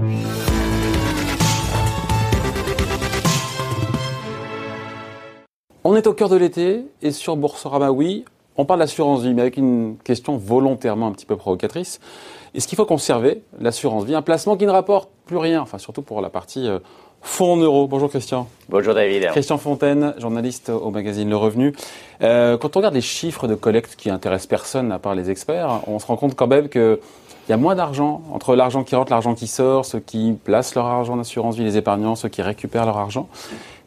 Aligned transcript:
On 0.00 0.06
est 5.96 6.06
au 6.06 6.12
cœur 6.12 6.28
de 6.28 6.36
l'été 6.36 6.84
et 7.02 7.10
sur 7.10 7.36
Boursorama, 7.36 7.90
oui, 7.90 8.24
on 8.56 8.64
parle 8.64 8.78
d'assurance 8.78 9.22
vie, 9.22 9.34
mais 9.34 9.42
avec 9.42 9.56
une 9.56 9.96
question 10.04 10.36
volontairement 10.36 11.08
un 11.08 11.12
petit 11.12 11.26
peu 11.26 11.34
provocatrice. 11.34 11.98
Est-ce 12.54 12.68
qu'il 12.68 12.76
faut 12.76 12.84
conserver 12.84 13.42
l'assurance 13.60 14.04
vie, 14.04 14.14
un 14.14 14.22
placement 14.22 14.56
qui 14.56 14.66
ne 14.66 14.70
rapporte 14.70 15.10
plus 15.26 15.36
rien, 15.36 15.60
enfin 15.60 15.78
surtout 15.78 16.02
pour 16.02 16.20
la 16.20 16.30
partie 16.30 16.68
euh, 16.68 16.78
fonds 17.20 17.54
en 17.54 17.56
euros? 17.56 17.88
Bonjour 17.88 18.08
Christian. 18.08 18.46
Bonjour 18.68 18.94
David. 18.94 19.26
Christian 19.32 19.58
Fontaine, 19.58 20.14
journaliste 20.18 20.68
au 20.68 20.92
magazine 20.92 21.28
Le 21.28 21.36
Revenu. 21.36 21.74
Euh, 22.22 22.56
quand 22.56 22.76
on 22.76 22.78
regarde 22.78 22.94
les 22.94 23.00
chiffres 23.00 23.48
de 23.48 23.56
collecte 23.56 23.96
qui 23.96 24.10
intéressent 24.10 24.46
personne 24.46 24.92
à 24.92 25.00
part 25.00 25.16
les 25.16 25.28
experts, 25.28 25.80
on 25.88 25.98
se 25.98 26.06
rend 26.06 26.16
compte 26.16 26.36
quand 26.36 26.46
même 26.46 26.68
que 26.68 27.00
il 27.48 27.52
y 27.52 27.54
a 27.54 27.56
moins 27.56 27.74
d'argent 27.74 28.20
entre 28.30 28.54
l'argent 28.54 28.84
qui 28.84 28.94
rentre, 28.94 29.10
l'argent 29.10 29.34
qui 29.34 29.46
sort, 29.46 29.86
ceux 29.86 30.00
qui 30.00 30.36
placent 30.44 30.74
leur 30.74 30.84
argent 30.84 31.14
en 31.14 31.18
assurance 31.18 31.56
vie, 31.56 31.64
les 31.64 31.78
épargnants, 31.78 32.14
ceux 32.14 32.28
qui 32.28 32.42
récupèrent 32.42 32.84
leur 32.84 32.98
argent. 32.98 33.26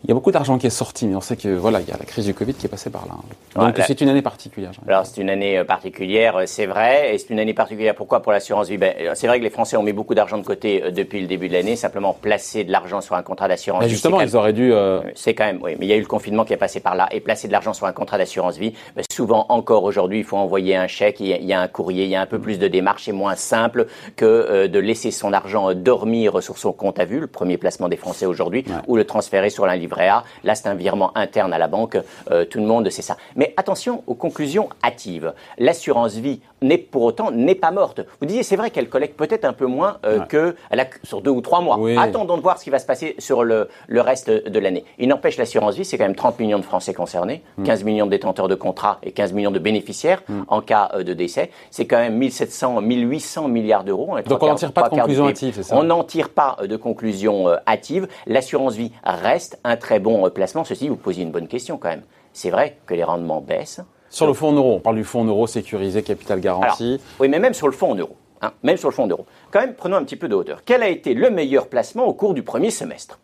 Il 0.03 0.07
y 0.07 0.11
a 0.11 0.15
beaucoup 0.15 0.31
d'argent 0.31 0.57
qui 0.57 0.65
est 0.65 0.71
sorti, 0.71 1.05
mais 1.05 1.15
on 1.15 1.21
sait 1.21 1.35
que 1.35 1.49
voilà, 1.49 1.79
il 1.79 1.87
y 1.87 1.91
a 1.91 1.97
la 1.97 2.05
crise 2.05 2.25
du 2.25 2.33
Covid 2.33 2.55
qui 2.55 2.65
est 2.65 2.69
passée 2.69 2.89
par 2.89 3.05
là. 3.05 3.13
Donc 3.55 3.79
c'est 3.85 4.01
une 4.01 4.09
année 4.09 4.23
particulière. 4.23 4.71
Alors 4.87 5.05
c'est 5.05 5.21
une 5.21 5.29
année 5.29 5.59
euh, 5.59 5.63
particulière, 5.63 6.37
euh, 6.37 6.43
c'est 6.47 6.65
vrai, 6.65 7.13
et 7.13 7.17
c'est 7.19 7.29
une 7.29 7.39
année 7.39 7.53
particulière. 7.53 7.93
Pourquoi? 7.93 8.23
Pour 8.23 8.31
l'assurance 8.31 8.67
vie 8.67 8.77
ben, 8.77 8.95
C'est 9.13 9.27
vrai 9.27 9.37
que 9.37 9.43
les 9.43 9.51
Français 9.51 9.77
ont 9.77 9.83
mis 9.83 9.93
beaucoup 9.93 10.15
d'argent 10.15 10.39
de 10.39 10.43
côté 10.43 10.81
euh, 10.81 10.91
depuis 10.91 11.21
le 11.21 11.27
début 11.27 11.49
de 11.49 11.53
l'année. 11.53 11.75
Simplement 11.75 12.13
placer 12.13 12.63
de 12.63 12.71
l'argent 12.71 12.99
sur 12.99 13.13
un 13.13 13.21
contrat 13.21 13.47
d'assurance. 13.47 13.83
vie. 13.83 13.89
Justement, 13.89 14.21
ils 14.21 14.35
auraient 14.35 14.53
dû. 14.53 14.73
C'est 15.13 15.35
quand 15.35 15.45
même, 15.45 15.59
oui, 15.61 15.75
mais 15.77 15.85
il 15.85 15.89
y 15.89 15.93
a 15.93 15.97
eu 15.97 16.01
le 16.01 16.07
confinement 16.07 16.45
qui 16.45 16.53
est 16.53 16.57
passé 16.57 16.79
par 16.79 16.95
là, 16.95 17.07
et 17.11 17.19
placer 17.19 17.47
de 17.47 17.53
l'argent 17.53 17.73
sur 17.73 17.85
un 17.85 17.93
contrat 17.93 18.17
d'assurance 18.17 18.57
vie. 18.57 18.73
Ben, 18.95 19.03
souvent 19.11 19.45
encore 19.49 19.83
aujourd'hui, 19.83 20.19
il 20.19 20.23
faut 20.23 20.37
envoyer 20.37 20.75
un 20.75 20.87
chèque, 20.87 21.19
il 21.19 21.27
y, 21.27 21.53
a, 21.53 21.61
un 21.61 21.67
courrier, 21.67 22.05
il 22.05 22.09
y 22.09 22.15
a 22.15 22.21
un 22.21 22.25
peu 22.25 22.39
plus 22.39 22.57
de 22.57 22.67
démarches, 22.67 23.03
c'est 23.05 23.11
moins 23.11 23.35
simple 23.35 23.85
que 24.15 24.65
de 24.65 24.79
laisser 24.79 25.11
son 25.11 25.31
argent 25.31 25.73
dormir 25.75 26.41
sur 26.41 26.57
son 26.57 26.73
compte 26.73 26.99
à 26.99 27.05
vue, 27.05 27.19
le 27.19 27.27
premier 27.27 27.57
placement 27.57 27.87
des 27.87 27.97
Français 27.97 28.25
aujourd'hui, 28.25 28.65
ou 28.87 28.95
le 28.95 29.05
transférer 29.05 29.51
sur 29.51 29.65
un 29.65 29.75
livret 29.75 29.90
A. 29.99 30.23
Là, 30.43 30.55
c'est 30.55 30.67
un 30.67 30.75
virement 30.75 31.11
interne 31.17 31.53
à 31.53 31.57
la 31.57 31.67
banque, 31.67 31.97
euh, 32.29 32.45
tout 32.45 32.59
le 32.59 32.65
monde 32.65 32.89
sait 32.89 33.01
ça. 33.01 33.17
Mais 33.35 33.53
attention 33.57 34.03
aux 34.07 34.15
conclusions 34.15 34.69
hâtives. 34.83 35.33
L'assurance 35.57 36.15
vie 36.15 36.39
n'est 36.61 36.77
pour 36.77 37.03
autant 37.03 37.31
n'est 37.31 37.55
pas 37.55 37.71
morte. 37.71 38.01
Vous 38.19 38.27
disiez 38.27 38.43
c'est 38.43 38.55
vrai 38.55 38.69
qu'elle 38.69 38.89
collecte 38.89 39.17
peut-être 39.17 39.45
un 39.45 39.53
peu 39.53 39.65
moins 39.65 39.97
euh, 40.05 40.19
que 40.21 40.55
sur 41.03 41.21
deux 41.21 41.31
ou 41.31 41.41
trois 41.41 41.61
mois. 41.61 41.79
Attendons 41.97 42.37
de 42.37 42.41
voir 42.41 42.57
ce 42.57 42.63
qui 42.63 42.69
va 42.69 42.79
se 42.79 42.85
passer 42.85 43.15
sur 43.17 43.43
le, 43.43 43.69
le 43.87 44.01
reste 44.01 44.29
de 44.29 44.59
l'année. 44.59 44.85
Il 44.99 45.07
n'empêche 45.07 45.37
l'assurance 45.37 45.75
vie, 45.75 45.85
c'est 45.85 45.97
quand 45.97 46.05
même 46.05 46.15
30 46.15 46.39
millions 46.39 46.59
de 46.59 46.63
Français 46.63 46.93
concernés, 46.93 47.43
15 47.63 47.81
mm. 47.81 47.85
millions 47.85 48.05
de 48.05 48.11
détenteurs 48.11 48.47
de 48.47 48.55
contrats 48.55 48.99
et 49.03 49.11
15 49.11 49.33
millions 49.33 49.51
de 49.51 49.59
bénéficiaires 49.59 50.21
mm. 50.27 50.41
en 50.47 50.61
cas 50.61 50.91
euh, 50.93 51.03
de 51.03 51.13
décès. 51.13 51.51
C'est 51.71 51.85
quand 51.85 51.97
même 51.97 52.15
1700, 52.17 52.81
1800 52.81 53.47
milliards 53.47 53.83
d'euros. 53.83 54.15
Donc 54.27 54.43
on 54.43 54.47
n'en 54.47 54.55
tire 54.55 54.71
pas 54.71 54.83
de 54.83 54.89
conclusion 54.89 55.27
hâtive, 55.27 55.55
c'est 55.55 55.63
ça? 55.63 55.75
On 55.75 55.83
n'en 55.83 56.03
tire 56.03 56.29
pas 56.29 56.57
de 56.63 56.75
conclusion 56.75 57.47
hâtive. 57.67 58.07
L'assurance 58.27 58.75
vie 58.75 58.91
reste 59.03 59.59
un 59.63 59.77
très 59.81 59.99
bon 59.99 60.29
placement. 60.29 60.63
Ceci, 60.63 60.87
vous 60.87 60.95
posez 60.95 61.23
une 61.23 61.31
bonne 61.31 61.47
question 61.47 61.77
quand 61.77 61.89
même. 61.89 62.03
C'est 62.31 62.49
vrai 62.49 62.77
que 62.85 62.93
les 62.93 63.03
rendements 63.03 63.41
baissent. 63.41 63.81
Sur 64.09 64.27
le 64.27 64.33
fonds 64.33 64.49
en 64.49 64.53
euros, 64.53 64.75
on 64.75 64.79
parle 64.79 64.95
du 64.97 65.03
fonds 65.03 65.21
en 65.21 65.25
euros 65.25 65.47
sécurisé, 65.47 66.03
capital 66.03 66.39
garanti. 66.39 67.01
oui, 67.19 67.27
mais 67.27 67.39
même 67.39 67.53
sur 67.53 67.67
le 67.67 67.73
fonds 67.73 67.91
en 67.91 67.95
euros. 67.95 68.15
Hein, 68.41 68.53
même 68.63 68.77
sur 68.77 68.89
le 68.89 68.95
fonds 68.95 69.03
en 69.03 69.07
euros. 69.07 69.25
Quand 69.51 69.59
même, 69.59 69.75
prenons 69.75 69.97
un 69.97 70.03
petit 70.03 70.15
peu 70.15 70.27
de 70.27 70.35
hauteur. 70.35 70.63
Quel 70.65 70.83
a 70.83 70.89
été 70.89 71.13
le 71.13 71.29
meilleur 71.29 71.67
placement 71.67 72.05
au 72.05 72.13
cours 72.13 72.33
du 72.33 72.43
premier 72.43 72.71
semestre? 72.71 73.19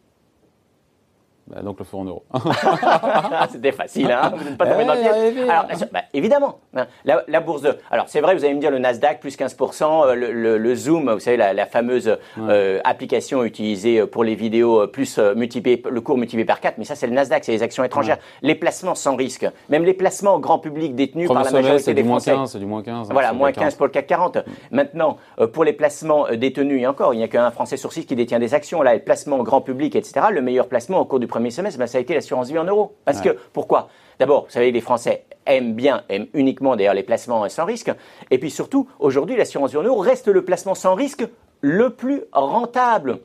Bah, 1.47 1.61
donc 1.61 1.79
le 1.79 1.85
fonds 1.85 2.01
en 2.01 2.05
euros. 2.05 2.25
C'était 3.51 3.71
facile, 3.71 4.11
hein 4.11 4.33
Vous 4.35 4.43
n'êtes 4.43 4.57
pas 4.57 4.67
tombé 4.67 4.85
dans 4.85 4.93
le 4.93 4.99
piège. 5.01 5.49
Alors, 5.49 5.65
bah, 5.91 6.01
évidemment, 6.17 6.59
hein, 6.75 6.87
la, 7.05 7.39
bourse 7.39 7.61
de. 7.61 7.75
Alors, 7.91 8.05
c'est 8.09 8.21
vrai, 8.21 8.35
vous 8.35 8.43
allez 8.43 8.53
me 8.53 8.59
dire 8.59 8.71
le 8.71 8.79
Nasdaq 8.79 9.19
plus 9.19 9.37
15%, 9.37 10.07
euh, 10.07 10.15
le, 10.15 10.57
le, 10.57 10.75
Zoom, 10.75 11.11
vous 11.11 11.19
savez, 11.19 11.37
la, 11.37 11.65
fameuse 11.65 12.17
euh, 12.39 12.79
application 12.83 13.43
utilisée 13.43 14.05
pour 14.05 14.23
les 14.23 14.35
vidéos, 14.35 14.81
euh, 14.81 14.87
plus 14.87 15.19
multiplié, 15.35 15.81
le 15.89 16.01
cours 16.01 16.17
multiplié 16.17 16.45
par 16.45 16.59
4, 16.59 16.77
mais 16.77 16.85
ça, 16.85 16.95
c'est 16.95 17.07
le 17.07 17.13
Nasdaq, 17.13 17.43
c'est 17.43 17.51
les 17.51 17.63
actions 17.63 17.83
étrangères. 17.83 18.17
Les 18.41 18.55
placements 18.55 18.95
sans 18.95 19.15
risque, 19.15 19.47
même 19.69 19.83
les 19.83 19.93
placements 19.93 20.35
au 20.35 20.39
grand 20.39 20.59
public 20.59 20.95
détenus 20.95 21.27
par 21.27 21.43
la 21.43 21.51
majorité 21.51 21.93
des 21.93 22.03
Français. 22.03 22.35
C'est 22.47 22.59
du 22.59 22.65
moins 22.65 22.81
15. 22.81 23.09
Hein, 23.09 23.13
voilà, 23.13 23.33
moins 23.33 23.51
15 23.51 23.75
pour 23.75 23.85
le 23.85 23.91
CAC 23.91 24.07
40. 24.07 24.39
Maintenant, 24.71 25.17
pour 25.53 25.63
les 25.63 25.73
placements 25.73 26.27
détenus, 26.33 26.81
et 26.81 26.87
encore, 26.87 27.13
il 27.13 27.17
n'y 27.17 27.23
a 27.23 27.27
qu'un 27.27 27.51
Français 27.51 27.77
sur 27.77 27.93
six 27.93 28.05
qui 28.05 28.15
détient 28.15 28.39
des 28.39 28.53
actions, 28.53 28.81
là, 28.81 28.93
les 28.93 28.99
placements 28.99 29.39
au 29.39 29.43
grand 29.43 29.61
public, 29.61 29.95
etc., 29.95 30.27
le 30.31 30.41
meilleur 30.41 30.67
placement 30.67 30.99
au 30.99 31.05
cours 31.05 31.19
du 31.19 31.27
premier 31.27 31.51
semestre, 31.51 31.79
ben, 31.79 31.87
ça 31.87 31.97
a 31.97 32.01
été 32.01 32.13
l'assurance 32.13 32.49
vie 32.49 32.57
en 32.57 32.65
euros. 32.65 32.95
Parce 33.05 33.21
que, 33.21 33.37
pourquoi? 33.53 33.89
D'abord, 34.19 34.45
vous 34.45 34.51
savez, 34.51 34.71
les 34.71 34.81
Français 34.81 35.25
aiment 35.45 35.73
bien, 35.73 36.03
aiment 36.09 36.27
uniquement 36.33 36.75
d'ailleurs 36.75 36.93
les 36.93 37.03
placements 37.03 37.47
sans 37.49 37.65
risque. 37.65 37.91
Et 38.31 38.37
puis 38.37 38.51
surtout, 38.51 38.87
aujourd'hui, 38.99 39.35
l'assurance 39.35 39.75
euros 39.75 39.97
reste 39.97 40.27
le 40.27 40.43
placement 40.43 40.75
sans 40.75 40.95
risque 40.95 41.27
le 41.61 41.91
plus 41.91 42.23
rentable. 42.33 43.19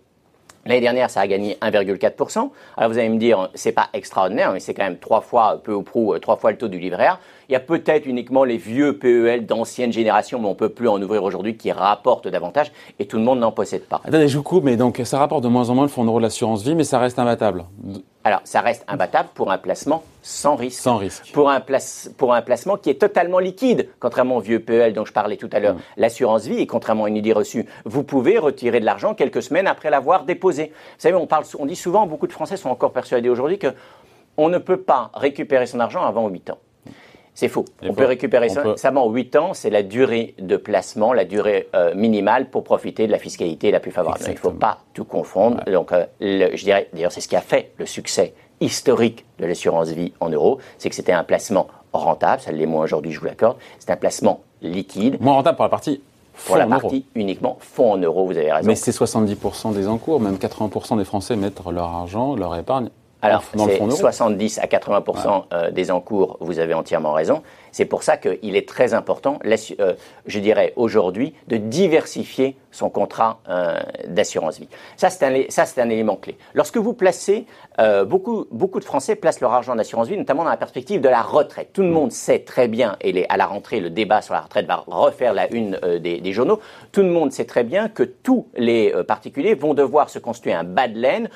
L'année 0.65 0.81
dernière, 0.81 1.11
ça 1.11 1.21
a 1.21 1.27
gagné 1.27 1.59
1,4%. 1.61 2.51
Alors 2.77 2.91
vous 2.91 2.99
allez 2.99 3.09
me 3.09 3.19
dire, 3.19 3.51
c'est 3.55 3.73
pas 3.73 3.89
extraordinaire, 3.95 4.53
mais 4.53 4.61
c'est 4.61 4.75
quand 4.75 4.85
même 4.85 4.99
trois 4.99 5.21
fois, 5.21 5.61
peu 5.63 5.73
ou 5.73 5.83
prou, 5.83 6.17
trois 6.21 6.37
fois 6.37 6.53
le 6.53 6.59
taux 6.59 6.69
du 6.69 6.79
livret 6.79 7.07
A. 7.07 7.19
Il 7.49 7.53
y 7.53 7.57
a 7.57 7.61
peut-être 7.61 8.07
uniquement 8.07 8.45
les 8.45 8.59
vieux 8.59 8.97
PEL 8.97 9.45
d'ancienne 9.45 9.93
génération, 9.93 10.39
mais 10.39 10.47
on 10.47 10.55
peut 10.55 10.69
plus 10.69 10.87
en 10.89 11.03
ouvrir 11.03 11.25
aujourd'hui, 11.25 11.57
qui 11.57 11.73
rapportent 11.73 12.29
davantage, 12.29 12.71
et 13.01 13.07
tout 13.07 13.17
le 13.17 13.25
monde 13.25 13.41
n'en 13.41 13.51
possède 13.51 13.87
pas. 13.87 14.01
Attendez, 14.05 14.29
je 14.29 14.37
vous 14.37 14.45
coupe, 14.45 14.63
mais 14.63 14.77
donc 14.77 15.01
ça 15.05 15.19
rapporte 15.19 15.43
de 15.43 15.49
moins 15.49 15.69
en 15.69 15.75
moins 15.75 15.85
le 15.85 15.91
fonds 15.91 16.05
de 16.05 16.21
l'assurance 16.21 16.63
vie, 16.63 16.77
mais 16.77 16.85
ça 16.85 17.01
reste 17.01 17.19
imbattable. 17.19 17.65
Alors, 18.25 18.41
ça 18.45 18.61
reste 18.61 18.85
imbattable 18.89 19.31
pour 19.35 19.51
un 19.51 19.59
placement 19.59 20.05
sans 20.23 20.55
risque. 20.55 20.81
Sans 20.81 20.97
risque. 20.97 21.33
Pour 21.33 21.51
un, 21.51 21.61
pour 22.17 22.35
un 22.35 22.43
placement 22.43 22.77
qui 22.77 22.91
est 22.91 23.01
totalement 23.01 23.41
liquide, 23.41 23.89
contrairement 23.99 24.37
au 24.37 24.41
vieux 24.41 24.61
PEL 24.61 24.93
dont 24.93 25.05
je 25.05 25.13
parlais 25.13 25.37
tout 25.37 25.51
à 25.53 25.59
l'heure. 25.59 25.75
Mm. 25.75 25.81
L'assurance 25.97 26.47
vie, 26.47 26.59
et 26.59 26.67
contrairement 26.67 27.05
à 27.05 27.09
une 27.09 27.17
idée 27.17 27.33
reçue, 27.33 27.67
vous 27.85 28.05
pouvez 28.05 28.39
retirer 28.39 28.79
de 28.79 28.85
l'argent 28.85 29.15
quelques 29.15 29.43
semaines 29.43 29.67
après 29.67 29.91
l'avoir 29.91 30.25
déposé. 30.25 30.67
Vous 30.67 30.99
savez, 30.99 31.17
on, 31.17 31.27
parle, 31.27 31.45
on 31.59 31.67
dit 31.67 31.77
souvent, 31.77 32.07
beaucoup 32.07 32.29
de 32.29 32.33
Français 32.33 32.57
sont 32.57 32.71
encore 32.71 32.93
persuadés 32.93 33.29
aujourd'hui 33.29 33.59
que 33.59 33.69
on 34.37 34.49
ne 34.49 34.59
peut 34.59 34.81
pas 34.81 35.11
récupérer 35.15 35.67
son 35.67 35.81
argent 35.81 36.03
avant 36.03 36.29
8 36.29 36.51
ans. 36.51 36.59
C'est 37.35 37.49
faux. 37.49 37.65
on 37.83 37.95
peut 37.95 38.05
récupérer 38.05 38.49
ça 38.51 38.77
seulement 38.77 39.09
8 39.09 39.37
ans, 39.37 39.55
c'est 39.55 39.71
la 39.71 39.83
durée 39.83 40.35
de 40.39 40.57
placement, 40.57 41.13
la 41.13 41.25
durée 41.25 41.69
euh, 41.75 41.95
minimale 41.95 42.51
pour 42.51 42.63
profiter 42.63 43.07
de 43.07 43.13
la 43.13 43.19
fiscalité 43.19 43.71
la 43.71 43.81
plus 43.81 43.91
favorable. 43.91 44.23
Il 44.27 44.33
ne 44.33 44.37
faut 44.37 44.51
pas 44.51 44.81
tout 44.93 45.05
confondre. 45.05 45.65
Donc, 45.65 45.93
euh, 45.93 46.05
je 46.21 46.63
dirais, 46.63 46.89
d'ailleurs, 46.93 47.13
c'est 47.13 47.23
ce 47.23 47.29
qui 47.29 47.37
a 47.37 47.41
fait 47.41 47.73
le 47.79 47.87
succès 47.87 48.35
historique 48.61 49.25
de 49.39 49.47
l'assurance 49.47 49.89
vie 49.89 50.13
en 50.21 50.29
euros, 50.29 50.59
c'est 50.79 50.89
que 50.89 50.95
c'était 50.95 51.13
un 51.13 51.25
placement 51.25 51.69
rentable, 51.93 52.43
ça 52.43 52.53
l'est 52.53 52.67
moins 52.67 52.85
aujourd'hui, 52.85 53.13
je 53.13 53.19
vous 53.19 53.27
l'accorde, 53.27 53.57
c'est 53.79 53.91
un 53.91 53.97
placement 53.97 54.41
liquide. 54.61 55.21
Moins 55.21 55.35
rentable 55.35 55.57
pour 55.57 55.65
la 55.65 55.71
partie 55.71 56.01
pour 56.47 56.57
la 56.57 56.67
partie 56.67 57.05
uniquement 57.15 57.59
fonds 57.61 57.93
en 57.93 57.99
euros, 57.99 58.27
vous 58.27 58.37
avez 58.37 58.51
raison. 58.51 58.67
Mais 58.67 58.75
c'est 58.75 58.91
70% 58.91 59.75
des 59.75 59.87
encours, 59.87 60.21
même 60.21 60.37
80% 60.37 60.97
des 60.97 61.05
Français 61.05 61.37
mettent 61.37 61.61
leur 61.71 61.89
argent, 61.89 62.35
leur 62.37 62.57
épargne 62.57 62.89
alors, 63.23 63.45
c'est 63.57 63.91
70 63.91 64.59
à 64.59 64.67
80 64.67 65.47
euh, 65.53 65.71
des 65.71 65.93
encours, 65.93 66.37
vous 66.41 66.59
avez 66.59 66.75
entièrement 66.75 67.13
raison. 67.13 67.43
C'est 67.71 67.85
pour 67.85 68.03
ça 68.03 68.17
qu'il 68.17 68.57
est 68.57 68.69
très 68.69 68.95
important, 68.95 69.39
euh, 69.45 69.95
je 70.27 70.39
dirais 70.41 70.73
aujourd'hui, 70.75 71.33
de 71.47 71.57
diversifier 71.57 72.57
son 72.73 72.91
contrat 72.91 73.41
euh, 73.49 73.79
d'assurance 74.09 74.59
vie. 74.59 74.69
Ça, 74.97 75.11
c'est 75.11 75.25
un, 75.25 75.85
un, 75.85 75.91
élément 75.91 76.17
clé. 76.17 76.37
Lorsque 76.55 76.79
vous 76.79 76.95
placez, 76.95 77.47
euh, 77.79 78.05
beaucoup, 78.05 78.47
beaucoup 78.51 78.81
de 78.81 78.85
Français 78.85 79.15
placent 79.15 79.41
leur 79.41 79.53
argent 79.53 79.75
en 79.75 79.79
assurance 79.79 80.09
vie, 80.09 80.17
notamment 80.17 80.43
dans 80.43 80.51
la 80.51 80.57
perspective 80.57 81.01
de 81.01 81.09
la 81.09 81.23
retraite. 81.23 81.71
Tout 81.73 81.83
le 81.83 81.89
mm. 81.89 81.93
monde 81.93 82.13
sait 82.13 82.41
très 82.41 82.67
bien, 82.67 82.97
et 83.01 83.29
à 83.29 83.37
la 83.37 83.47
rentrée, 83.47 83.81
le 83.81 83.91
débat 83.91 84.23
sur 84.23 84.35
la 84.35 84.41
retraite 84.41 84.67
va 84.67 84.83
refaire 84.87 85.35
la 85.35 85.53
une 85.53 85.79
des, 86.01 86.33
journaux, 86.33 86.61
tout 86.93 87.03
le 87.03 87.11
monde 87.11 87.31
sait 87.31 87.45
très 87.45 87.63
bien 87.63 87.89
que 87.89 88.03
tous 88.03 88.47
les 88.57 88.93
particuliers 89.07 89.55
vont 89.55 89.75
devoir 89.75 90.09
se 90.09 90.19
construire 90.19 90.59
un 90.59 90.65
bas 90.65 90.89
de 90.89 90.99
laine 90.99 91.29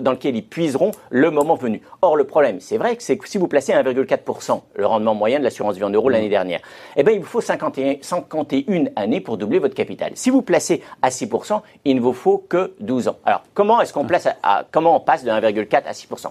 dans 0.00 0.12
lequel 0.12 0.36
ils 0.36 0.46
puiseront 0.46 0.90
le 1.10 1.30
moment 1.30 1.54
venu. 1.54 1.80
Or, 2.02 2.16
le 2.16 2.24
problème, 2.24 2.60
c'est 2.60 2.76
vrai 2.76 2.96
que 2.96 3.02
c'est 3.02 3.16
que 3.16 3.28
si 3.28 3.38
vous 3.38 3.48
placez 3.48 3.72
1,4%, 3.72 4.60
le 4.74 4.86
rendement 4.86 5.14
moyen 5.14 5.38
de 5.38 5.44
l'assurance 5.44 5.76
vie 5.76 5.84
en 5.84 5.90
euros 5.90 6.10
l'année 6.10 6.28
dernière, 6.28 6.60
eh 6.96 7.02
bien, 7.02 7.14
il 7.14 7.20
vous 7.20 7.26
faut 7.26 7.40
51, 7.40 7.96
51 8.02 8.84
années 8.96 9.20
pour 9.20 9.38
doubler 9.38 9.58
votre 9.58 9.74
capital. 9.74 10.12
Si 10.14 10.30
vous 10.30 10.42
placez 10.42 10.81
à 11.00 11.08
6%, 11.08 11.60
il 11.84 11.96
ne 11.96 12.00
vous 12.00 12.12
faut 12.12 12.38
que 12.48 12.72
12 12.80 13.08
ans. 13.08 13.16
Alors, 13.24 13.42
comment 13.54 13.80
est-ce 13.80 13.92
qu'on 13.92 14.04
place 14.04 14.28
à, 14.42 14.66
comment 14.70 14.96
on 14.96 15.00
passe 15.00 15.24
de 15.24 15.30
1,4 15.30 15.84
à 15.84 15.92
6% 15.92 16.28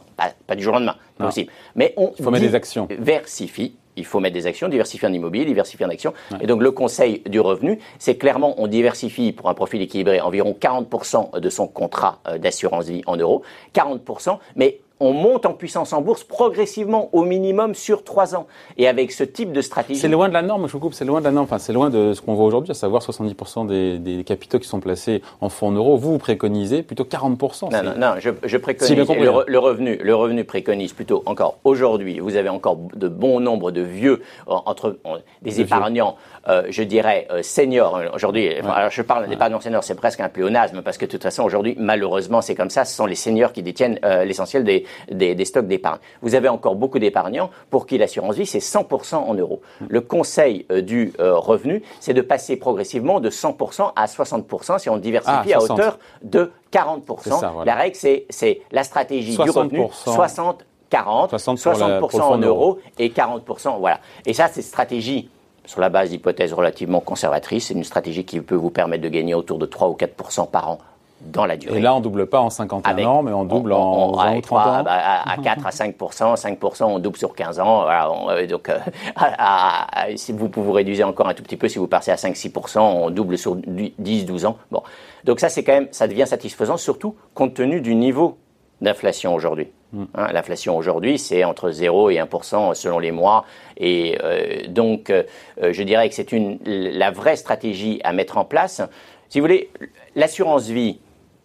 pas, 0.47 0.55
du 0.55 0.63
jour 0.63 0.73
au 0.73 0.77
lendemain, 0.77 0.95
pas 1.17 1.25
possible. 1.25 1.51
Mais 1.75 1.93
on 1.97 2.13
il 2.17 2.23
faut 2.23 2.31
mettre 2.31 2.45
des 2.45 2.55
actions. 2.55 2.85
Diversifie 2.85 3.75
il 3.97 4.05
faut 4.05 4.19
mettre 4.19 4.33
des 4.33 4.47
actions, 4.47 4.67
diversifier 4.69 5.07
en 5.07 5.13
immobilier, 5.13 5.45
diversifier 5.45 5.85
en 5.85 5.89
actions. 5.89 6.13
Et 6.39 6.47
donc 6.47 6.61
le 6.61 6.71
conseil 6.71 7.21
du 7.27 7.39
revenu, 7.39 7.79
c'est 7.99 8.15
clairement 8.15 8.55
on 8.57 8.67
diversifie 8.67 9.31
pour 9.31 9.49
un 9.49 9.53
profil 9.53 9.81
équilibré 9.81 10.21
environ 10.21 10.55
40% 10.59 11.39
de 11.39 11.49
son 11.49 11.67
contrat 11.67 12.19
euh, 12.27 12.37
d'assurance 12.37 12.85
vie 12.85 13.01
en 13.05 13.17
euros, 13.17 13.43
40%, 13.75 14.37
mais 14.55 14.79
on 15.01 15.13
monte 15.13 15.45
en 15.45 15.53
puissance 15.53 15.93
en 15.93 16.01
bourse 16.01 16.23
progressivement, 16.23 17.09
au 17.11 17.23
minimum 17.23 17.73
sur 17.73 18.03
trois 18.03 18.35
ans. 18.35 18.45
Et 18.77 18.87
avec 18.87 19.11
ce 19.11 19.23
type 19.23 19.51
de 19.51 19.61
stratégie. 19.61 19.99
C'est 19.99 20.07
loin 20.07 20.29
de 20.29 20.33
la 20.33 20.43
norme, 20.43 20.67
je 20.67 20.73
vous 20.73 20.79
coupe, 20.79 20.93
c'est 20.93 21.05
loin 21.05 21.19
de 21.19 21.25
la 21.25 21.31
norme. 21.31 21.45
Enfin, 21.45 21.57
c'est 21.57 21.73
loin 21.73 21.89
de 21.89 22.13
ce 22.13 22.21
qu'on 22.21 22.35
voit 22.35 22.45
aujourd'hui, 22.45 22.71
à 22.71 22.75
savoir 22.75 23.01
70% 23.01 23.65
des, 23.65 23.97
des, 23.97 24.23
capitaux 24.23 24.59
qui 24.59 24.67
sont 24.67 24.79
placés 24.79 25.23
en 25.41 25.49
fonds 25.49 25.69
en 25.69 25.71
euros. 25.71 25.97
Vous, 25.97 26.11
vous 26.13 26.17
préconisez 26.19 26.83
plutôt 26.83 27.03
40%. 27.03 27.71
Non, 27.71 27.83
non, 27.83 27.93
non, 27.97 28.13
je, 28.19 28.29
je 28.43 28.57
préconise. 28.57 28.95
le, 28.95 29.43
le, 29.47 29.59
revenu, 29.59 29.97
le 30.01 30.15
revenu 30.15 30.43
préconise 30.43 30.93
plutôt 30.93 31.23
encore 31.25 31.57
aujourd'hui. 31.63 32.19
Vous 32.19 32.35
avez 32.35 32.49
encore 32.49 32.77
de 32.93 33.07
bons 33.07 33.39
nombres 33.39 33.71
de 33.71 33.81
vieux, 33.81 34.21
entre 34.45 34.97
des 35.41 35.61
épargnants, 35.61 36.15
euh, 36.47 36.63
je 36.69 36.83
dirais, 36.83 37.27
euh, 37.31 37.41
seniors. 37.41 37.99
Aujourd'hui, 38.13 38.53
alors 38.55 38.91
je 38.91 39.01
parle 39.01 39.27
d'épargnants 39.27 39.59
seniors, 39.59 39.83
c'est 39.83 39.95
presque 39.95 40.19
un 40.19 40.29
pléonasme 40.29 40.81
parce 40.81 40.97
que 40.97 41.05
de 41.05 41.11
toute 41.11 41.23
façon, 41.23 41.43
aujourd'hui, 41.43 41.75
malheureusement, 41.79 42.41
c'est 42.41 42.55
comme 42.55 42.69
ça. 42.69 42.85
Ce 42.85 42.95
sont 42.95 43.05
les 43.05 43.15
seniors 43.15 43.51
qui 43.53 43.63
détiennent 43.63 43.99
euh, 44.03 44.23
l'essentiel 44.25 44.63
des 44.63 44.85
des, 45.11 45.45
stocks 45.45 45.67
d'épargne. 45.67 45.99
Vous 46.21 46.35
avez 46.35 46.49
encore 46.49 46.75
beaucoup 46.75 46.99
d'épargnants 46.99 47.49
pour 47.69 47.85
qui 47.85 47.97
l'assurance 47.97 48.35
vie, 48.35 48.45
c'est 48.45 48.59
100% 48.59 49.15
en 49.15 49.33
euros. 49.33 49.61
Le 49.87 50.01
conseil 50.01 50.65
euh, 50.71 50.81
du 50.81 51.13
euh, 51.19 51.37
revenu, 51.37 51.83
c'est 51.99 52.13
de 52.13 52.21
passer 52.21 52.57
progressivement 52.57 53.19
de 53.19 53.29
100% 53.29 53.91
à 53.95 54.05
60% 54.05 54.79
si 54.79 54.89
on 54.89 54.97
diversifie 54.97 55.53
ah, 55.53 55.57
à 55.57 55.61
hauteur 55.61 55.99
de 56.23 56.51
40%. 56.71 57.65
La 57.65 57.75
règle, 57.75 57.95
c'est 57.95 58.61
la 58.71 58.83
stratégie 58.83 59.37
du 59.37 59.49
revenu 59.49 59.87
60 59.91 60.65
40, 60.91 61.33
60%, 61.33 62.21
en 62.21 62.37
euros 62.37 62.79
et 62.99 63.09
40%. 63.09 63.79
Voilà. 63.79 64.01
Et 64.25 64.33
ça, 64.33 64.49
c'est 64.51 64.61
stratégie 64.61 65.29
sur 65.65 65.79
la 65.79 65.89
base 65.89 66.09
d'hypothèses 66.09 66.53
relativement 66.53 66.99
conservatrices. 66.99 67.67
C'est 67.67 67.73
une 67.73 67.85
stratégie 67.85 68.25
qui 68.25 68.41
peut 68.41 68.55
vous 68.55 68.71
permettre 68.71 69.03
de 69.03 69.09
gagner 69.09 69.33
autour 69.33 69.57
de 69.57 69.65
3 69.65 69.87
ou 69.87 69.93
4% 69.93 70.49
par 70.49 70.69
an 70.69 70.79
dans 71.25 71.45
la 71.45 71.57
durée. 71.57 71.77
Et 71.77 71.81
là, 71.81 71.95
on 71.95 71.99
double 71.99 72.27
pas 72.27 72.39
en 72.39 72.49
51 72.49 73.05
ans, 73.05 73.23
mais 73.23 73.31
on 73.31 73.45
double 73.45 73.73
en, 73.73 74.11
30 74.11 74.51
ans 74.51 74.83
à, 74.87 75.35
4 75.41 75.65
à 75.65 75.69
5% 75.69 76.35
5% 76.35 76.83
on 76.83 76.99
double 76.99 77.17
sur 77.17 77.33
15 77.33 77.59
ans. 77.59 77.87
Euh, 77.89 78.47
donc, 78.47 78.69
euh, 78.69 78.79
si 80.15 80.31
vous 80.31 80.49
pouvez 80.49 80.71
réduire 80.71 81.07
encore 81.07 81.27
un 81.27 81.33
tout 81.33 81.43
petit 81.43 81.57
peu, 81.57 81.67
si 81.67 81.77
vous 81.77 81.87
passez 81.87 82.11
à 82.11 82.15
5-6 82.15 82.79
on 82.79 83.09
double 83.09 83.37
sur 83.37 83.55
10-12 83.55 84.45
ans. 84.45 84.57
Bon. 84.71 84.81
Donc 85.23 85.39
ça, 85.39 85.49
c'est 85.49 85.63
quand 85.63 85.73
même, 85.73 85.87
ça 85.91 86.07
devient 86.07 86.27
satisfaisant, 86.27 86.77
surtout 86.77 87.15
compte 87.33 87.53
tenu 87.53 87.81
du 87.81 87.95
niveau 87.95 88.37
d'inflation 88.81 89.35
aujourd'hui. 89.35 89.67
Hmm. 89.93 90.05
Hein, 90.15 90.27
l'inflation 90.33 90.75
aujourd'hui, 90.75 91.19
c'est 91.19 91.43
entre 91.43 91.69
0 91.69 92.09
et 92.09 92.15
1% 92.15 92.73
selon 92.73 92.97
les 92.97 93.11
mois. 93.11 93.45
Et 93.77 94.17
euh, 94.23 94.67
donc, 94.67 95.13
je 95.61 95.83
dirais 95.83 96.09
que 96.09 96.15
c'est 96.15 96.27
la 96.65 97.11
vraie 97.11 97.35
stratégie 97.35 97.99
à 98.03 98.13
mettre 98.13 98.37
en 98.37 98.45
place. 98.45 98.81
Si 99.29 99.39
vous 99.39 99.45
voulez, 99.45 99.69
l'assurance 100.15 100.67
vie, 100.67 100.99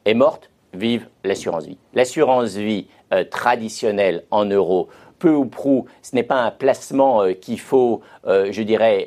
est 0.07 0.15
morte, 0.15 0.51
vive 0.73 1.09
l'assurance 1.25 1.67
vie. 1.67 1.79
L'assurance 1.95 2.55
vie 2.55 2.87
euh, 3.13 3.25
traditionnelle 3.25 4.25
en 4.31 4.45
euros, 4.45 4.89
peu 5.19 5.31
ou 5.31 5.47
prou, 5.47 5.87
ce 6.03 6.15
n'est 6.15 6.23
pas 6.23 6.43
un 6.43 6.51
placement 6.51 7.23
euh, 7.23 7.33
qu'il 7.33 7.59
faut, 7.59 8.03
euh, 8.27 8.49
je 8.51 8.63
dirais, 8.63 9.07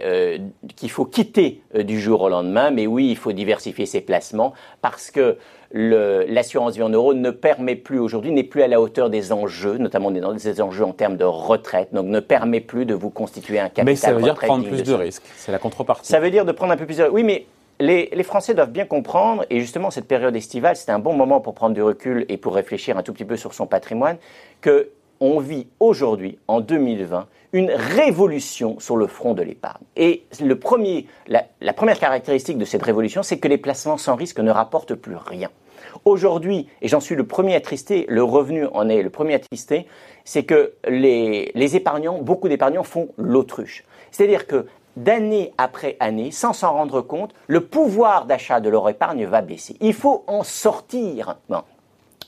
qu'il 0.76 0.92
faut 0.92 1.06
quitter 1.06 1.62
du 1.76 2.00
jour 2.00 2.22
au 2.22 2.30
lendemain, 2.30 2.72
mais 2.72 2.88
oui, 2.88 3.10
il 3.10 3.16
faut 3.16 3.32
diversifier 3.32 3.86
ses 3.86 4.02
placements 4.02 4.54
parce 4.82 5.12
que 5.12 5.38
l'assurance 5.72 6.76
vie 6.76 6.82
en 6.82 6.90
euros 6.90 7.14
ne 7.14 7.30
permet 7.30 7.76
plus 7.76 8.00
aujourd'hui, 8.00 8.32
n'est 8.32 8.44
plus 8.44 8.64
à 8.64 8.68
la 8.68 8.82
hauteur 8.82 9.12
des 9.12 9.32
enjeux, 9.32 9.78
notamment 9.78 10.10
des, 10.10 10.62
enjeux 10.62 10.84
en 10.84 10.94
termes 10.94 11.16
de 11.16 11.26
retraite, 11.26 11.94
donc 11.94 12.08
ne 12.08 12.20
permet 12.20 12.60
plus 12.60 12.88
de 12.88 12.96
vous 12.96 13.12
constituer 13.12 13.60
un 13.60 13.70
capital. 13.70 13.86
Mais 13.86 13.96
ça 13.96 14.14
veut 14.14 14.24
dire 14.24 14.34
prendre 14.34 14.68
plus 14.68 14.82
de, 14.82 14.94
risques, 14.94 15.24
c'est 15.38 15.52
la 15.52 15.60
contrepartie. 15.60 16.08
Ça 16.08 16.20
veut 16.20 16.32
dire 16.32 16.44
de 16.44 16.52
prendre 16.52 16.74
un 16.74 16.78
peu 16.78 16.88
plus 16.88 16.98
de 16.98 17.04
risques. 17.04 17.14
Oui, 17.14 17.24
mais 17.24 17.46
les, 17.80 18.24
Français 18.24 18.54
doivent 18.54 18.72
bien 18.72 18.86
comprendre, 18.86 19.46
et 19.50 19.60
justement 19.60 19.92
cette 19.92 20.08
période 20.08 20.36
estivale, 20.36 20.76
c'est 20.76 20.92
un 20.92 21.00
bon 21.00 21.14
moment 21.14 21.40
pour 21.40 21.54
prendre 21.54 21.74
du 21.74 21.82
recul 21.82 22.26
et 22.30 22.38
pour 22.38 22.56
réfléchir 22.56 22.98
un 22.98 23.04
tout 23.04 23.14
petit 23.14 23.26
peu 23.26 23.38
sur 23.38 23.54
son 23.54 23.68
patrimoine, 23.68 24.18
que 24.62 24.92
on 25.22 25.40
vit 25.40 25.68
aujourd'hui, 25.82 26.40
en 26.48 26.62
2020, 26.62 27.28
une 27.52 27.72
révolution 27.72 28.80
sur 28.80 28.96
le 28.96 29.08
front 29.08 29.34
de 29.34 29.42
l'épargne. 29.42 29.84
Et 29.98 30.24
le 30.42 30.58
premier, 30.58 31.08
la, 31.28 31.74
première 31.74 32.00
caractéristique 32.00 32.58
de 32.58 32.64
cette 32.64 32.84
révolution, 32.84 33.22
c'est 33.22 33.38
que 33.38 33.50
les 33.50 33.58
placements 33.58 33.98
sans 33.98 34.16
risque 34.16 34.40
ne 34.40 34.52
rapportent 34.52 34.96
plus 34.96 35.18
rien. 35.18 35.50
Aujourd'hui, 36.06 36.68
et 36.82 36.88
j'en 36.88 37.00
suis 37.02 37.16
le 37.16 37.26
premier 37.26 37.56
attristé, 37.56 38.06
le 38.08 38.24
revenu 38.24 38.66
en 38.74 38.88
est 38.88 39.02
le 39.02 39.10
premier 39.10 39.34
attristé, 39.34 39.88
c'est 40.24 40.44
que 40.44 40.74
les, 40.88 41.52
les 41.54 41.76
épargnants, 41.76 42.22
beaucoup 42.22 42.48
d'épargnants 42.48 42.84
font 42.84 43.10
l'autruche. 43.18 43.84
C'est-à-dire 44.12 44.48
que 44.48 44.68
d'année 45.04 45.54
après 45.58 45.98
année, 46.00 46.32
sans 46.32 46.54
s'en 46.54 46.74
rendre 46.74 47.02
compte, 47.02 47.34
le 47.48 47.66
pouvoir 47.66 48.26
d'achat 48.26 48.60
de 48.60 48.70
leur 48.70 48.88
épargne 48.90 49.26
va 49.26 49.42
baisser. 49.42 49.76
Il 49.82 49.94
faut 49.94 50.24
en 50.28 50.44
sortir. 50.44 51.38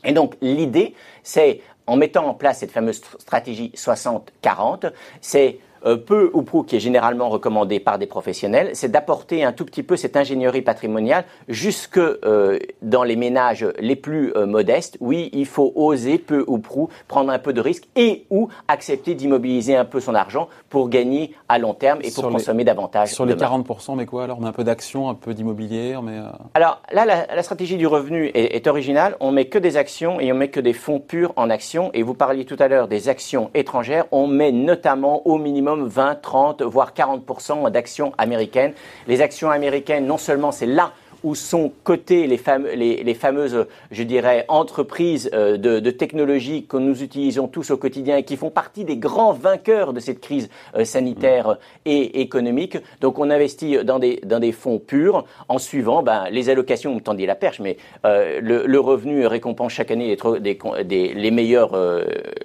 Et 0.03 0.13
donc 0.13 0.35
l'idée, 0.41 0.95
c'est, 1.23 1.62
en 1.88 1.95
mettant 1.95 2.27
en 2.27 2.33
place 2.33 2.59
cette 2.59 2.71
fameuse 2.71 3.01
stratégie 3.19 3.71
60-40, 3.75 4.91
c'est 5.19 5.59
euh, 5.86 5.98
peu 5.98 6.30
ou 6.33 6.44
prou 6.44 6.63
qui 6.63 6.75
est 6.75 6.80
généralement 6.80 7.30
recommandé 7.30 7.80
par 7.80 7.98
des 7.98 8.06
professionnels, 8.06 8.69
c'est 8.74 8.92
d'apporter 8.92 9.44
un 9.44 9.51
tout 9.51 9.66
petit 9.66 9.83
peu 9.83 9.95
cette 9.95 10.16
ingénierie 10.16 10.62
patrimoniale 10.62 11.25
jusque 11.48 11.98
euh, 11.98 12.60
dans 12.81 13.04
les 13.04 13.16
ménages 13.16 13.66
les 13.80 13.95
plus 13.95 14.31
euh, 14.36 14.45
modestes. 14.45 14.98
Oui, 15.00 15.30
il 15.33 15.45
faut 15.45 15.72
oser 15.75 16.18
peu 16.18 16.44
ou 16.48 16.60
prou 16.60 16.89
prendre 17.07 17.31
un 17.31 17.39
peu 17.39 17.54
de 17.54 17.62
risque 17.62 17.88
et 17.95 18.25
ou 18.30 18.50
accepter 18.68 19.16
d'immobiliser 19.16 19.75
un 19.75 19.86
peu 19.86 20.00
son 20.00 20.13
argent 20.13 20.50
pour 20.69 20.89
gagner 20.89 21.33
à 21.50 21.57
long 21.57 21.74
terme 21.74 22.00
et 22.04 22.12
pour 22.12 22.30
consommer 22.30 22.63
davantage. 22.63 23.10
Sur 23.10 23.25
les 23.25 23.33
40%, 23.33 23.95
mais 23.95 24.06
quoi 24.06 24.25
alors 24.25 24.38
On 24.38 24.42
met 24.42 24.50
un 24.50 24.54
peu 24.54 24.63
d'action, 24.63 25.10
un 25.10 25.16
peu 25.16 25.33
d'immobilier 25.33 25.95
mais 26.04 26.19
Alors 26.54 26.81
là, 26.92 27.06
la, 27.06 27.44
stratégie 27.44 27.78
du 27.78 27.88
revenu 27.88 28.28
est, 28.33 28.56
est, 28.56 28.68
originale. 28.68 29.16
On 29.19 29.31
met 29.31 29.45
que 29.45 29.57
des 29.57 29.78
actions 29.78 30.19
et 30.19 30.31
on 30.31 30.36
met 30.36 30.50
que 30.50 30.60
des 30.60 30.74
fonds 30.74 31.00
purs 31.00 31.33
en 31.36 31.50
actions. 31.50 31.89
Et 31.94 32.04
vous 32.04 32.13
parliez 32.13 32.45
tout 32.45 32.56
à 32.60 32.68
l'heure 32.68 32.88
des 32.88 33.10
actions 33.10 33.50
étrangères. 33.54 34.06
On 34.12 34.28
met 34.28 34.51
notamment 34.51 35.28
au 35.28 35.38
minimum 35.38 35.70
20, 35.79 36.15
30, 36.15 36.62
voire 36.62 36.94
40% 36.94 37.69
d'actions 37.71 38.13
américaines. 38.18 38.73
Les 39.07 39.21
actions 39.21 39.50
américaines, 39.50 40.06
non 40.06 40.18
seulement 40.18 40.51
c'est 40.51 40.65
là 40.65 40.94
où 41.23 41.35
sont 41.35 41.71
cotées 41.83 42.27
les, 42.27 43.03
les, 43.03 43.13
fameuses, 43.13 43.65
je 43.91 44.03
dirais, 44.03 44.45
entreprises 44.47 45.29
euh, 45.33 45.57
de, 45.57 45.91
technologie 45.91 46.65
que 46.65 46.77
nous 46.77 47.03
utilisons 47.03 47.47
tous 47.47 47.71
au 47.71 47.77
quotidien 47.77 48.18
et 48.18 48.23
qui 48.23 48.38
font 48.38 48.50
partie 48.50 48.85
des 48.85 48.97
grands 48.97 49.33
vainqueurs 49.33 49.94
de 49.94 50.00
cette 50.00 50.19
crise 50.19 50.50
euh, 50.75 50.85
sanitaire 50.85 51.57
et 51.85 52.21
économique. 52.21 52.77
Donc 53.01 53.19
on 53.19 53.29
investit 53.29 53.83
dans 53.83 54.00
des, 54.00 54.19
dans 54.23 54.39
des 54.39 54.51
fonds 54.51 54.79
purs 54.79 55.25
en 55.50 55.57
suivant 55.57 56.01
ben, 56.01 56.25
les 56.31 56.50
allocations, 56.50 56.94
vous 56.94 57.01
tendiez 57.01 57.27
la 57.27 57.35
perche, 57.35 57.59
mais 57.59 57.77
euh, 58.06 58.39
le, 58.41 58.79
revenu 58.81 59.27
récompense 59.27 59.73
chaque 59.73 59.91
année 59.91 60.18
des, 60.39 61.13
les, 61.13 61.31
meilleurs, 61.31 61.77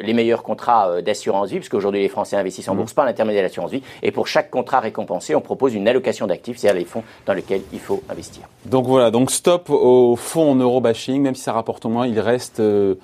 les 0.01 0.13
meilleurs 0.13 0.43
contrats 0.43 1.01
d'assurance 1.01 1.49
vie, 1.49 1.57
puisqu'aujourd'hui 1.57 2.03
les 2.03 2.09
Français 2.11 2.37
investissent 2.37 2.69
en 2.69 2.75
mmh. 2.75 2.79
bourse 2.79 2.93
par 2.93 3.07
l'intermédiaire 3.07 3.43
de 3.43 3.47
l'assurance 3.47 3.71
vie, 3.71 3.83
et 4.03 4.11
pour 4.11 4.27
chaque 4.27 4.51
contrat 4.51 4.81
récompensé, 4.81 5.35
on 5.35 5.41
propose 5.41 5.75
une 5.75 5.89
allocation 5.89 6.27
d'actifs, 6.27 6.59
c'est-à-dire 6.59 6.81
les 6.81 6.85
fonds 6.85 7.05
dans 7.25 7.33
lesquels 7.33 7.63
il 7.73 7.81
faut 7.81 8.03
investir. 8.11 8.43
Donc 8.71 8.87
voilà, 8.87 9.11
donc 9.11 9.31
stop 9.31 9.71
au 9.71 10.17
fonds 10.17 10.53
en 10.53 10.55
euro-bashing, 10.57 11.23
même 11.23 11.35
si 11.35 11.43
ça 11.43 11.53
rapporte 11.53 11.85
au 11.87 11.89
moins, 11.89 12.07
il 12.07 12.19
reste 12.19 12.61
euh, 12.61 12.97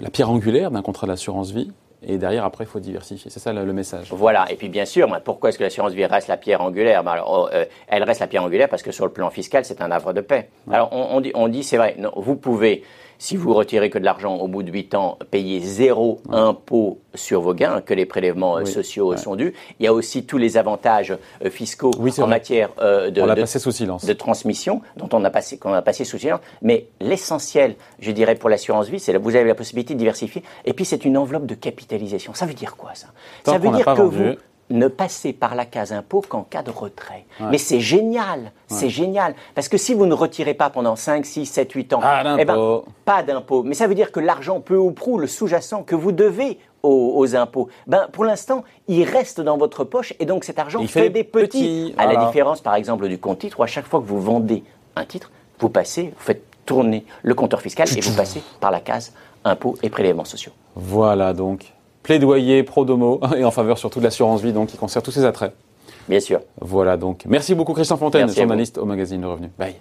la 0.00 0.10
pierre 0.10 0.30
angulaire 0.30 0.70
d'un 0.70 0.82
contrat 0.82 1.06
d'assurance 1.06 1.50
vie. 1.50 1.70
Et 2.08 2.18
derrière, 2.18 2.44
après, 2.44 2.64
il 2.64 2.66
faut 2.68 2.78
diversifier. 2.78 3.30
C'est 3.30 3.40
ça 3.40 3.52
le, 3.52 3.72
message. 3.72 4.08
Voilà. 4.12 4.50
Et 4.52 4.54
puis, 4.54 4.68
bien 4.68 4.84
sûr, 4.84 5.08
pourquoi 5.24 5.48
est-ce 5.48 5.58
que 5.58 5.64
l'assurance 5.64 5.92
vie 5.92 6.04
reste 6.04 6.28
la 6.28 6.36
pierre 6.36 6.60
angulaire? 6.60 7.02
Ben, 7.02 7.12
alors, 7.12 7.50
euh, 7.52 7.64
Elle 7.88 8.04
reste 8.04 8.20
la 8.20 8.28
pierre 8.28 8.44
angulaire 8.44 8.68
parce 8.68 8.82
que 8.82 8.92
sur 8.92 9.06
le 9.06 9.12
plan 9.12 9.30
fiscal, 9.30 9.64
c'est 9.64 9.80
un 9.80 9.90
havre 9.90 10.12
de 10.12 10.20
paix. 10.20 10.50
Alors, 10.70 10.92
on, 10.92 11.20
dit, 11.20 11.32
on 11.34 11.48
dit 11.48 11.64
c'est 11.64 11.78
vrai, 11.78 11.96
vous 12.14 12.36
pouvez 12.36 12.84
si 13.18 13.36
vous 13.36 13.54
retirez 13.54 13.90
que 13.90 13.98
de 13.98 14.04
l'argent 14.04 14.36
au 14.36 14.48
bout 14.48 14.62
de 14.62 14.70
8 14.70 14.94
ans, 14.94 15.18
payez 15.30 15.60
zéro 15.60 16.20
impôt 16.30 16.98
sur 17.14 17.40
vos 17.40 17.54
gains, 17.54 17.80
que 17.80 17.94
les 17.94 18.06
prélèvements 18.06 18.58
euh, 18.58 18.64
sociaux 18.64 19.16
sont 19.16 19.36
dus. 19.36 19.54
Il 19.80 19.84
y 19.84 19.86
a 19.86 19.92
aussi 19.92 20.26
tous 20.26 20.38
les 20.38 20.56
avantages 20.56 21.16
euh, 21.44 21.50
fiscaux 21.50 21.92
en 22.18 22.26
matière 22.26 22.70
euh, 22.78 23.10
de, 23.10 23.22
de, 23.22 24.12
transmission, 24.12 24.82
dont 24.96 25.08
on 25.12 25.24
a 25.24 25.30
passé, 25.30 25.56
qu'on 25.58 25.72
a 25.72 25.82
passé 25.82 26.04
sous 26.04 26.18
silence. 26.18 26.40
Mais 26.62 26.86
l'essentiel, 27.00 27.76
je 28.00 28.10
dirais, 28.10 28.34
pour 28.34 28.50
l'assurance 28.50 28.88
vie, 28.88 29.00
c'est 29.00 29.12
que 29.12 29.18
vous 29.18 29.36
avez 29.36 29.48
la 29.48 29.54
possibilité 29.54 29.94
de 29.94 29.98
diversifier. 29.98 30.42
Et 30.64 30.72
puis, 30.72 30.84
c'est 30.84 31.04
une 31.04 31.16
enveloppe 31.16 31.46
de 31.46 31.54
capitalisation. 31.54 32.34
Ça 32.34 32.46
veut 32.46 32.54
dire 32.54 32.76
quoi, 32.76 32.90
ça? 32.94 33.08
Ça 33.44 33.58
veut 33.58 33.70
dire 33.70 33.84
que 33.84 34.02
vous 34.02 34.34
ne 34.70 34.88
passer 34.88 35.32
par 35.32 35.54
la 35.54 35.64
case 35.64 35.92
impôt 35.92 36.22
qu'en 36.28 36.42
cas 36.42 36.62
de 36.62 36.70
retrait. 36.70 37.24
Mais 37.50 37.58
c'est 37.58 37.80
génial, 37.80 38.52
c'est 38.66 38.88
génial. 38.88 39.34
Parce 39.54 39.68
que 39.68 39.78
si 39.78 39.94
vous 39.94 40.06
ne 40.06 40.14
retirez 40.14 40.54
pas 40.54 40.70
pendant 40.70 40.96
5, 40.96 41.24
6, 41.24 41.46
7, 41.46 41.72
8 41.72 41.92
ans, 41.94 42.00
eh 42.38 42.44
ben, 42.44 42.82
pas 43.04 43.22
d'impôt. 43.22 43.62
Mais 43.62 43.74
ça 43.74 43.86
veut 43.86 43.94
dire 43.94 44.12
que 44.12 44.20
l'argent 44.20 44.60
peu 44.60 44.76
ou 44.76 44.90
prou, 44.90 45.18
le 45.18 45.26
sous-jacent 45.26 45.82
que 45.82 45.94
vous 45.94 46.12
devez 46.12 46.58
aux, 46.82 47.34
impôts, 47.34 47.68
ben, 47.88 48.06
pour 48.12 48.24
l'instant, 48.24 48.62
il 48.86 49.02
reste 49.04 49.40
dans 49.40 49.56
votre 49.56 49.82
poche 49.82 50.14
et 50.20 50.24
donc 50.24 50.44
cet 50.44 50.60
argent 50.60 50.86
fait, 50.86 51.10
des 51.10 51.24
petits. 51.24 51.94
À 51.98 52.06
la 52.06 52.24
différence, 52.26 52.60
par 52.60 52.76
exemple, 52.76 53.08
du 53.08 53.18
compte 53.18 53.40
titre, 53.40 53.58
où 53.58 53.62
à 53.64 53.66
chaque 53.66 53.86
fois 53.86 54.00
que 54.00 54.06
vous 54.06 54.20
vendez 54.20 54.62
un 54.94 55.04
titre, 55.04 55.32
vous 55.58 55.68
passez, 55.68 56.14
vous 56.16 56.24
faites 56.24 56.44
tourner 56.64 57.04
le 57.22 57.34
compteur 57.34 57.60
fiscal 57.60 57.88
et 57.96 58.00
vous 58.00 58.14
passez 58.14 58.42
par 58.60 58.70
la 58.70 58.80
case 58.80 59.12
impôts 59.44 59.76
et 59.82 59.90
prélèvements 59.90 60.24
sociaux. 60.24 60.52
Voilà 60.74 61.32
donc 61.32 61.72
plaidoyer 62.06 62.62
pro 62.62 62.84
domo 62.84 63.20
et 63.36 63.44
en 63.44 63.50
faveur 63.50 63.78
surtout 63.78 63.98
de 63.98 64.04
l'assurance 64.04 64.40
vie, 64.40 64.52
donc 64.52 64.68
qui 64.68 64.76
conserve 64.76 65.04
tous 65.04 65.10
ses 65.10 65.24
attraits. 65.24 65.52
Bien 66.08 66.20
sûr. 66.20 66.40
Voilà 66.60 66.96
donc. 66.96 67.24
Merci 67.26 67.54
beaucoup 67.56 67.72
Christian 67.72 67.96
Fontaine, 67.96 68.32
journaliste 68.32 68.78
au 68.78 68.84
magazine 68.84 69.20
Le 69.20 69.28
Revenu. 69.28 69.50
Bye. 69.58 69.74